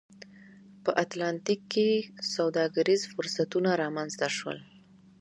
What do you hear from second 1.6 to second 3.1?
کې سوداګریز